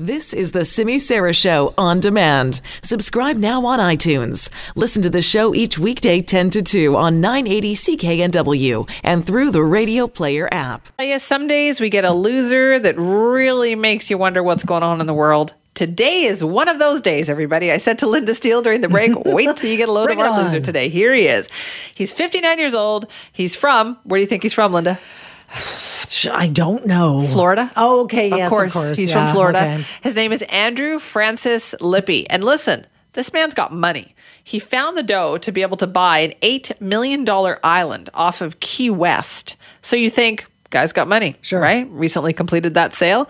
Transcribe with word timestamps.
This 0.00 0.32
is 0.32 0.52
the 0.52 0.64
Simi 0.64 0.98
Sara 0.98 1.34
Show 1.34 1.74
on 1.76 2.00
demand. 2.00 2.62
Subscribe 2.82 3.36
now 3.36 3.66
on 3.66 3.78
iTunes. 3.78 4.48
Listen 4.74 5.02
to 5.02 5.10
the 5.10 5.20
show 5.20 5.54
each 5.54 5.78
weekday 5.78 6.22
10 6.22 6.48
to 6.48 6.62
2 6.62 6.96
on 6.96 7.20
980 7.20 7.74
CKNW 7.74 8.90
and 9.04 9.26
through 9.26 9.50
the 9.50 9.62
Radio 9.62 10.06
Player 10.06 10.48
app. 10.50 10.88
Oh, 10.98 11.02
yes, 11.02 11.22
some 11.22 11.46
days 11.46 11.82
we 11.82 11.90
get 11.90 12.06
a 12.06 12.12
loser 12.12 12.78
that 12.78 12.94
really 12.96 13.74
makes 13.74 14.08
you 14.08 14.16
wonder 14.16 14.42
what's 14.42 14.64
going 14.64 14.82
on 14.82 15.02
in 15.02 15.06
the 15.06 15.12
world. 15.12 15.52
Today 15.74 16.22
is 16.22 16.42
one 16.42 16.68
of 16.68 16.78
those 16.78 17.02
days, 17.02 17.28
everybody. 17.28 17.70
I 17.70 17.76
said 17.76 17.98
to 17.98 18.06
Linda 18.06 18.34
Steele 18.34 18.62
during 18.62 18.80
the 18.80 18.88
break, 18.88 19.12
wait 19.26 19.54
till 19.56 19.68
you 19.68 19.76
get 19.76 19.90
a 19.90 19.92
load 19.92 20.10
of 20.10 20.18
our 20.18 20.42
loser 20.42 20.60
today. 20.60 20.88
Here 20.88 21.12
he 21.12 21.26
is. 21.26 21.50
He's 21.94 22.14
59 22.14 22.58
years 22.58 22.74
old. 22.74 23.04
He's 23.32 23.54
from, 23.54 23.98
where 24.04 24.16
do 24.16 24.22
you 24.22 24.26
think 24.26 24.44
he's 24.44 24.54
from, 24.54 24.72
Linda? 24.72 24.98
I 26.26 26.48
don't 26.48 26.86
know. 26.86 27.22
Florida? 27.26 27.70
Oh, 27.76 28.02
okay. 28.02 28.28
Yes, 28.28 28.46
of 28.50 28.56
course. 28.56 28.74
of 28.74 28.82
course. 28.82 28.98
He's 28.98 29.10
Yeah, 29.10 29.26
from 29.26 29.34
Florida. 29.34 29.58
okay. 29.58 29.84
His 30.02 30.16
name 30.16 30.32
is 30.32 30.42
Andrew 30.42 30.98
Francis 30.98 31.74
Lippy. 31.80 32.28
And 32.28 32.42
listen, 32.44 32.86
this 33.12 33.32
man's 33.32 33.54
got 33.54 33.72
money. 33.72 34.14
He 34.42 34.58
found 34.58 34.96
the 34.96 35.02
dough 35.02 35.36
to 35.38 35.52
be 35.52 35.62
able 35.62 35.76
to 35.78 35.86
buy 35.86 36.18
an 36.20 36.32
$8 36.42 36.80
million 36.80 37.24
island 37.62 38.08
off 38.14 38.40
of 38.40 38.58
Key 38.60 38.90
West. 38.90 39.56
So 39.82 39.96
you 39.96 40.10
think, 40.10 40.46
guy's 40.70 40.92
got 40.92 41.06
money, 41.08 41.36
Sure. 41.42 41.60
right? 41.60 41.86
Recently 41.90 42.32
completed 42.32 42.74
that 42.74 42.94
sale. 42.94 43.28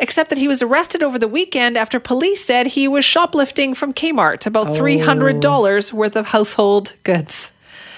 Except 0.00 0.30
that 0.30 0.38
he 0.38 0.46
was 0.46 0.62
arrested 0.62 1.02
over 1.02 1.18
the 1.18 1.26
weekend 1.26 1.76
after 1.76 1.98
police 1.98 2.44
said 2.44 2.68
he 2.68 2.86
was 2.86 3.04
shoplifting 3.04 3.74
from 3.74 3.92
Kmart 3.92 4.46
about 4.46 4.68
$300 4.68 5.92
worth 5.92 6.14
of 6.16 6.26
household 6.28 6.94
goods. 7.02 7.50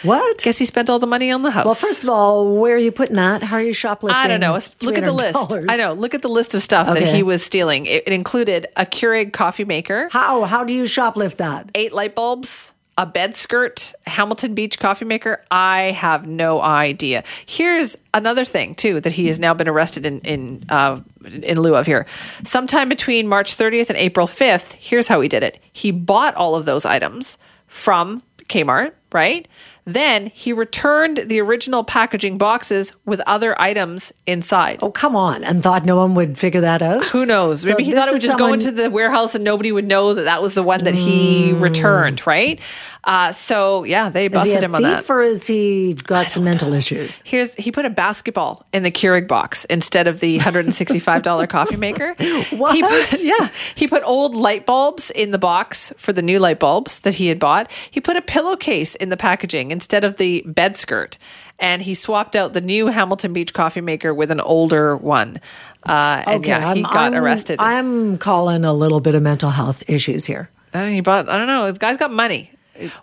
What? 0.02 0.38
Guess 0.42 0.58
he 0.58 0.64
spent 0.64 0.88
all 0.88 0.98
the 0.98 1.06
money 1.06 1.30
on 1.30 1.42
the 1.42 1.50
house. 1.50 1.64
well, 1.66 1.74
first 1.74 2.04
of 2.04 2.10
all, 2.10 2.56
where 2.56 2.74
are 2.74 2.78
you 2.78 2.90
putting 2.92 3.16
that? 3.16 3.42
How 3.42 3.56
are 3.56 3.62
you 3.62 3.74
shoplifting? 3.74 4.16
I 4.22 4.26
don't 4.28 4.40
know. 4.40 4.58
Look 4.82 4.96
at 4.96 5.04
the 5.04 5.12
list. 5.12 5.52
I 5.68 5.76
know. 5.76 5.92
Look 5.92 6.14
at 6.14 6.22
the 6.22 6.28
list 6.28 6.54
of 6.54 6.62
stuff 6.62 6.86
that 6.86 7.02
he 7.14 7.22
was 7.22 7.42
stealing. 7.44 7.86
It, 7.86 8.04
it 8.06 8.12
included 8.12 8.66
a 8.76 8.86
Keurig 8.86 9.32
coffee 9.32 9.64
maker, 9.64 10.08
How? 10.10 10.44
How 10.44 10.64
do 10.64 10.72
you 10.72 10.84
shoplift 10.84 11.36
that? 11.36 11.70
eight 11.74 11.92
light 11.92 12.14
bulbs, 12.14 12.72
a 12.96 13.04
bed 13.06 13.36
skirt, 13.36 13.92
Hamilton 14.06 14.54
Beach 14.54 14.78
coffee 14.78 15.04
maker. 15.04 15.42
I 15.50 15.90
have 15.92 16.26
no 16.26 16.60
idea. 16.62 17.22
Here's 17.46 17.96
another 18.14 18.44
thing 18.44 18.74
too 18.74 19.00
that 19.00 19.12
he 19.12 19.26
has 19.26 19.38
now 19.38 19.52
been 19.54 19.68
arrested 19.68 20.06
in 20.06 20.20
in 20.20 20.64
uh, 20.70 21.00
in 21.42 21.60
lieu 21.60 21.76
of 21.76 21.84
here. 21.86 22.06
Sometime 22.44 22.88
between 22.88 23.28
March 23.28 23.56
30th 23.56 23.90
and 23.90 23.98
April 23.98 24.26
5th. 24.26 24.72
Here's 24.74 25.08
how 25.08 25.20
he 25.20 25.28
did 25.28 25.42
it. 25.42 25.60
He 25.72 25.90
bought 25.92 26.34
all 26.36 26.54
of 26.54 26.64
those 26.64 26.84
items 26.86 27.36
from 27.66 28.22
Kmart, 28.50 28.92
right? 29.12 29.48
Then 29.92 30.30
he 30.34 30.52
returned 30.52 31.18
the 31.26 31.40
original 31.40 31.82
packaging 31.84 32.38
boxes 32.38 32.92
with 33.04 33.20
other 33.26 33.60
items 33.60 34.12
inside. 34.26 34.78
Oh, 34.82 34.90
come 34.90 35.16
on. 35.16 35.42
And 35.44 35.62
thought 35.62 35.84
no 35.84 35.96
one 35.96 36.14
would 36.14 36.38
figure 36.38 36.60
that 36.60 36.82
out? 36.82 37.04
Who 37.06 37.26
knows? 37.26 37.62
So 37.62 37.70
Maybe 37.70 37.84
he 37.84 37.92
thought 37.92 38.08
it 38.08 38.12
would 38.12 38.22
just 38.22 38.38
go 38.38 38.44
someone- 38.44 38.60
into 38.60 38.70
the 38.72 38.90
warehouse 38.90 39.34
and 39.34 39.44
nobody 39.44 39.72
would 39.72 39.86
know 39.86 40.14
that 40.14 40.22
that 40.22 40.42
was 40.42 40.54
the 40.54 40.62
one 40.62 40.84
that 40.84 40.94
he 40.94 41.52
returned, 41.52 42.26
right? 42.26 42.60
Uh, 43.02 43.32
so 43.32 43.84
yeah, 43.84 44.10
they 44.10 44.28
busted 44.28 44.62
him 44.62 44.74
on 44.74 44.82
thief 44.82 45.06
that. 45.06 45.10
or 45.10 45.22
is 45.22 45.46
he 45.46 45.94
got 46.04 46.30
some 46.30 46.44
mental 46.44 46.74
issues? 46.74 47.22
Here's 47.24 47.54
he 47.54 47.72
put 47.72 47.86
a 47.86 47.90
basketball 47.90 48.66
in 48.74 48.82
the 48.82 48.90
Keurig 48.90 49.26
box 49.26 49.64
instead 49.66 50.06
of 50.06 50.20
the 50.20 50.36
hundred 50.36 50.66
and 50.66 50.74
sixty 50.74 50.98
five 50.98 51.22
dollar 51.22 51.46
coffee 51.56 51.76
maker. 51.76 52.14
What? 52.50 52.74
He 52.74 52.82
put, 52.82 53.18
yeah, 53.22 53.48
he 53.74 53.88
put 53.88 54.02
old 54.04 54.34
light 54.34 54.66
bulbs 54.66 55.10
in 55.12 55.30
the 55.30 55.38
box 55.38 55.94
for 55.96 56.12
the 56.12 56.20
new 56.20 56.38
light 56.38 56.58
bulbs 56.60 57.00
that 57.00 57.14
he 57.14 57.28
had 57.28 57.38
bought. 57.38 57.70
He 57.90 58.02
put 58.02 58.18
a 58.18 58.22
pillowcase 58.22 58.94
in 58.96 59.08
the 59.08 59.16
packaging 59.16 59.70
instead 59.80 60.04
of 60.04 60.18
the 60.18 60.42
bed 60.44 60.76
skirt, 60.76 61.16
and 61.58 61.80
he 61.80 61.94
swapped 61.94 62.36
out 62.36 62.52
the 62.52 62.60
new 62.60 62.88
Hamilton 62.88 63.32
Beach 63.32 63.54
coffee 63.54 63.80
maker 63.80 64.12
with 64.12 64.30
an 64.30 64.40
older 64.40 64.94
one. 64.94 65.40
Uh, 65.88 66.22
and 66.26 66.44
yeah, 66.46 66.60
he 66.74 66.82
I'm- 66.84 66.92
got 66.92 66.96
I'm- 66.96 67.14
arrested. 67.14 67.56
I'm 67.58 68.18
calling 68.18 68.66
a 68.66 68.74
little 68.74 69.00
bit 69.00 69.14
of 69.14 69.22
mental 69.22 69.48
health 69.50 69.88
issues 69.88 70.26
here. 70.26 70.50
Uh, 70.74 70.86
he 70.86 71.00
bought. 71.00 71.28
I 71.30 71.38
don't 71.38 71.46
know. 71.46 71.66
This 71.70 71.78
guy's 71.78 71.96
got 71.96 72.12
money. 72.12 72.52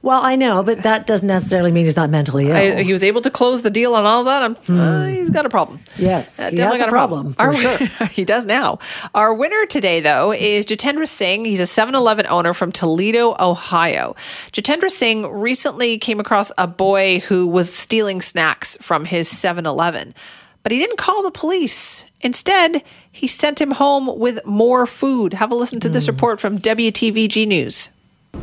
Well, 0.02 0.22
I 0.24 0.36
know, 0.36 0.64
but 0.64 0.84
that 0.84 1.06
doesn't 1.08 1.28
necessarily 1.28 1.72
mean 1.72 1.86
he's 1.86 1.96
not 1.96 2.10
mentally 2.10 2.48
ill. 2.50 2.56
I, 2.56 2.84
he 2.84 2.92
was 2.92 3.04
able 3.04 3.22
to 3.22 3.30
close 3.30 3.62
the 3.62 3.70
deal 3.70 3.96
on 3.96 4.06
all 4.06 4.24
that. 4.26 4.42
I'm, 4.42 4.58
uh, 4.70 5.08
he's 5.08 5.30
got 5.30 5.46
a 5.46 5.50
problem. 5.50 5.80
Yes, 5.98 6.40
Uh, 6.40 6.50
he 6.50 6.56
definitely 6.56 6.80
got 6.80 6.90
a 6.90 6.92
problem, 6.92 7.34
for 7.34 7.42
Our- 7.44 7.54
sure. 7.56 7.78
he 8.12 8.26
does 8.26 8.46
now. 8.46 8.80
Our 9.14 9.34
winner 9.34 9.66
today, 9.66 10.00
though, 10.00 10.32
is 10.34 10.66
Jatendra 10.66 11.08
Singh. 11.08 11.46
He's 11.46 11.60
a 11.60 11.66
7 11.66 11.96
Eleven 11.96 12.26
owner 12.28 12.54
from 12.54 12.72
Toledo, 12.72 13.36
Ohio. 13.40 14.16
Jatendra 14.52 14.90
Singh 14.90 15.28
recently 15.28 15.98
came 15.98 16.20
across 16.20 16.52
a 16.58 16.68
boy 16.68 17.20
who 17.22 17.46
was 17.48 17.74
stealing 17.74 18.22
snacks 18.22 18.78
from 18.82 19.06
his 19.06 19.28
7 19.30 19.66
Eleven, 19.66 20.14
but 20.64 20.72
he 20.72 20.80
didn't 20.80 20.98
call 20.98 21.24
the 21.24 21.32
police. 21.32 22.06
Instead, 22.22 22.84
he 23.12 23.28
sent 23.28 23.62
him 23.62 23.72
home 23.72 24.20
with 24.20 24.46
more 24.46 24.86
food. 24.86 25.34
Have 25.36 25.52
a 25.52 25.56
listen 25.56 25.80
to 25.82 25.90
this 25.90 26.08
report 26.08 26.40
from 26.40 26.58
WTVG 26.58 27.48
News. 27.48 27.90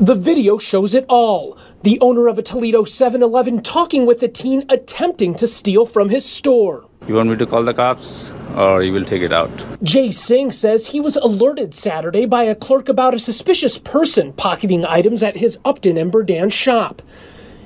The 0.00 0.16
video 0.16 0.58
shows 0.58 0.92
it 0.92 1.06
all. 1.08 1.56
The 1.82 1.98
owner 2.00 2.26
of 2.26 2.36
a 2.36 2.42
Toledo 2.42 2.84
7 2.84 3.22
Eleven 3.22 3.62
talking 3.62 4.06
with 4.06 4.22
a 4.22 4.28
teen 4.28 4.64
attempting 4.68 5.34
to 5.36 5.46
steal 5.46 5.86
from 5.86 6.08
his 6.08 6.24
store. 6.24 6.84
You 7.06 7.14
want 7.14 7.30
me 7.30 7.36
to 7.36 7.46
call 7.46 7.62
the 7.62 7.72
cops 7.72 8.32
or 8.56 8.82
you 8.82 8.92
will 8.92 9.04
take 9.04 9.22
it 9.22 9.32
out? 9.32 9.64
Jay 9.82 10.10
Singh 10.10 10.50
says 10.50 10.88
he 10.88 11.00
was 11.00 11.16
alerted 11.16 11.74
Saturday 11.74 12.26
by 12.26 12.42
a 12.42 12.54
clerk 12.54 12.88
about 12.88 13.14
a 13.14 13.18
suspicious 13.18 13.78
person 13.78 14.32
pocketing 14.32 14.84
items 14.84 15.22
at 15.22 15.36
his 15.36 15.58
Upton 15.64 15.96
and 15.96 16.12
Berdan 16.12 16.52
shop. 16.52 17.00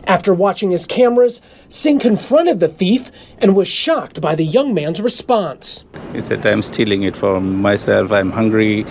After 0.06 0.32
watching 0.32 0.70
his 0.70 0.86
cameras, 0.86 1.40
Singh 1.70 1.98
confronted 1.98 2.60
the 2.60 2.68
thief 2.68 3.10
and 3.38 3.56
was 3.56 3.68
shocked 3.68 4.20
by 4.20 4.34
the 4.34 4.44
young 4.44 4.74
man's 4.74 5.00
response. 5.00 5.84
He 6.12 6.20
said, 6.20 6.46
I'm 6.46 6.62
stealing 6.62 7.02
it 7.02 7.16
for 7.16 7.40
myself. 7.40 8.12
I'm 8.12 8.30
hungry 8.30 8.86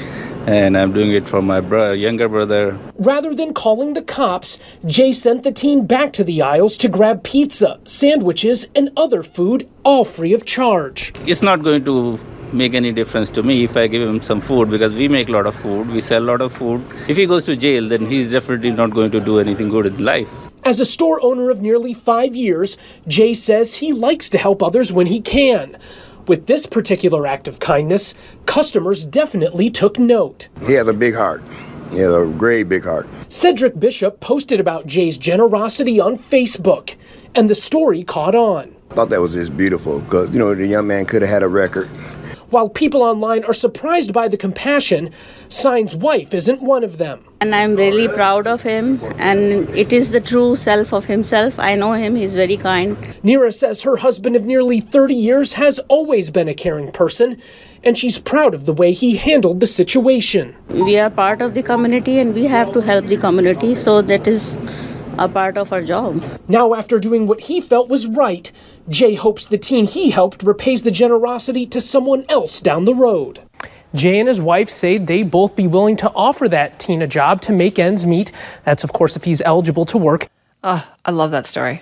and 0.47 0.78
I'm 0.78 0.94
doing 0.94 1.12
it 1.12 1.28
for 1.28 1.41
my 1.41 1.59
bro- 1.59 1.91
younger 1.91 2.30
brother. 2.30 2.80
Rather 2.97 3.35
than 3.35 3.53
calling 3.53 3.94
the 3.94 4.02
cops, 4.02 4.59
Jay 4.85 5.12
sent 5.12 5.44
the 5.44 5.52
teen 5.52 5.85
back 5.85 6.13
to 6.13 6.24
the 6.24 6.41
aisles 6.41 6.78
to 6.78 6.88
grab 6.88 7.22
pizza, 7.24 7.80
sandwiches, 7.84 8.66
and 8.74 8.90
other 8.96 9.24
food, 9.24 9.69
all 9.84 10.06
free 10.06 10.34
of 10.34 10.46
charge. 10.46 11.13
It's 11.25 11.41
not 11.41 11.63
going 11.63 11.84
to 11.84 12.18
make 12.53 12.74
any 12.74 12.94
difference 12.94 13.30
to 13.31 13.44
me 13.44 13.66
if 13.66 13.75
I 13.75 13.88
give 13.88 14.07
him 14.07 14.22
some 14.22 14.40
food 14.40 14.72
because 14.72 14.94
we 14.94 15.09
make 15.09 15.28
a 15.28 15.34
lot 15.34 15.46
of 15.46 15.56
food, 15.56 15.90
we 15.90 16.00
sell 16.00 16.24
a 16.24 16.30
lot 16.31 16.40
of 16.40 16.53
food. 16.53 16.81
If 17.09 17.18
he 17.18 17.25
goes 17.25 17.44
to 17.46 17.57
jail, 17.57 17.90
then 17.90 18.06
he's 18.06 18.31
definitely 18.31 18.72
not 18.72 18.91
going 18.91 19.12
to 19.12 19.19
do 19.19 19.40
anything 19.40 19.68
good 19.68 19.86
in 19.86 20.03
life. 20.03 20.30
As 20.63 20.80
a 20.80 20.86
store 20.86 21.22
owner 21.22 21.50
of 21.50 21.62
nearly 21.62 21.94
five 21.94 22.36
years, 22.36 22.78
Jay 23.06 23.34
says 23.34 23.75
he 23.75 23.91
likes 23.91 24.30
to 24.30 24.38
help 24.38 24.63
others 24.63 24.94
when 24.94 25.07
he 25.07 25.19
can. 25.19 25.78
With 26.27 26.45
this 26.45 26.65
particular 26.65 27.25
act 27.25 27.47
of 27.47 27.59
kindness, 27.59 28.13
customers 28.45 29.05
definitely 29.05 29.69
took 29.69 29.97
note. 29.97 30.49
He 30.65 30.73
has 30.73 30.85
a 30.88 30.93
big 30.93 31.15
heart. 31.15 31.41
He 31.91 31.99
has 31.99 32.13
a 32.13 32.25
great 32.25 32.67
big 32.67 32.83
heart. 32.83 33.07
Cedric 33.29 33.79
Bishop 33.79 34.19
posted 34.19 34.59
about 34.59 34.88
Jay's 34.88 35.17
generosity 35.17 36.01
on 36.01 36.17
Facebook, 36.17 36.95
and 37.33 37.49
the 37.49 37.55
story 37.55 38.03
caught 38.03 38.35
on. 38.35 38.75
I 38.91 38.95
Thought 38.95 39.09
that 39.11 39.21
was 39.21 39.35
just 39.35 39.55
beautiful 39.55 40.01
because, 40.01 40.29
you 40.31 40.39
know, 40.39 40.53
the 40.53 40.67
young 40.67 40.88
man 40.88 41.05
could 41.05 41.21
have 41.21 41.31
had 41.31 41.43
a 41.43 41.47
record. 41.47 41.89
While 42.50 42.69
people 42.69 43.03
online 43.03 43.44
are 43.44 43.53
surprised 43.53 44.13
by 44.13 44.30
the 44.30 44.38
compassion, 44.38 45.09
Singh's 45.50 45.94
wife 45.94 46.34
isn't 46.34 46.62
one 46.62 46.85
of 46.85 46.97
them. 46.97 47.25
And 47.41 47.53
I'm 47.53 47.75
really 47.75 48.08
proud 48.08 48.47
of 48.47 48.62
him, 48.62 49.02
and 49.18 49.69
it 49.75 49.91
is 49.91 50.12
the 50.12 50.22
true 50.22 50.56
self 50.56 50.94
of 50.94 51.06
himself. 51.06 51.59
I 51.59 51.75
know 51.75 51.91
him, 51.91 52.16
he's 52.16 52.36
very 52.36 52.56
kind. 52.56 52.96
Nira 53.22 53.53
says 53.53 53.81
her 53.81 53.97
husband 53.97 54.38
of 54.38 54.46
nearly 54.46 54.80
30 54.80 55.13
years 55.13 55.53
has 55.53 55.80
always 55.90 56.30
been 56.30 56.47
a 56.47 56.53
caring 56.53 56.90
person, 56.94 57.41
and 57.84 57.97
she's 57.97 58.18
proud 58.18 58.53
of 58.53 58.66
the 58.66 58.74
way 58.74 58.94
he 58.94 59.18
handled 59.18 59.59
the 59.59 59.68
situation. 59.68 60.56
We 60.69 60.97
are 60.97 61.09
part 61.09 61.41
of 61.41 61.53
the 61.53 61.63
community 61.63 62.18
and 62.18 62.34
we 62.34 62.46
have 62.46 62.72
to 62.72 62.80
help 62.80 63.07
the 63.07 63.18
community, 63.18 63.75
so 63.75 64.02
that 64.03 64.25
is 64.25 64.57
a 65.17 65.28
part 65.28 65.57
of 65.57 65.73
our 65.73 65.81
job. 65.81 66.23
Now, 66.47 66.73
after 66.73 66.97
doing 67.00 67.28
what 67.28 67.41
he 67.41 67.59
felt 67.61 67.89
was 67.89 68.07
right, 68.07 68.51
Jay 68.89 69.16
hopes 69.16 69.45
the 69.45 69.57
teen 69.57 69.85
he 69.85 70.09
helped 70.11 70.44
repays 70.44 70.83
the 70.83 70.91
generosity 70.91 71.66
to 71.67 71.81
someone 71.81 72.25
else 72.29 72.61
down 72.61 72.85
the 72.85 72.95
road. 72.95 73.41
Jay 73.95 74.19
and 74.19 74.27
his 74.27 74.39
wife 74.41 74.69
say 74.69 74.97
they'd 74.97 75.31
both 75.31 75.56
be 75.56 75.66
willing 75.67 75.95
to 75.97 76.12
offer 76.13 76.47
that 76.50 76.77
teen 76.80 77.01
a 77.01 77.07
job 77.07 77.42
to 77.42 77.51
make 77.51 77.80
ends 77.80 78.06
meet. 78.06 78.31
That's, 78.65 78.83
of 78.83 78.94
course, 78.94 79.15
if 79.15 79.24
he's 79.24 79.42
eligible 79.42 79.86
to 79.88 79.97
work. 79.97 80.27
Oh, 80.63 80.86
I 81.06 81.12
love 81.12 81.31
that 81.31 81.45
story. 81.45 81.81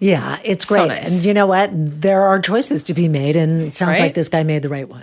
Yeah, 0.00 0.38
it's 0.44 0.64
great. 0.64 0.78
So 0.82 0.86
great. 0.86 0.96
nice. 1.00 1.16
And 1.16 1.24
you 1.26 1.34
know 1.34 1.46
what? 1.46 1.70
There 1.72 2.22
are 2.22 2.40
choices 2.40 2.82
to 2.84 2.94
be 2.94 3.08
made, 3.08 3.36
and 3.36 3.62
it 3.62 3.72
sounds 3.72 3.90
Right? 3.98 4.00
like 4.00 4.14
this 4.14 4.28
guy 4.28 4.42
made 4.42 4.62
the 4.62 4.68
right 4.68 4.88
one. 4.88 5.00